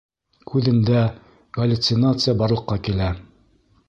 —Күҙендә 0.51 1.01
галлюцинация 1.57 2.35
барлыҡҡа 2.39 2.79
килә. 2.89 3.11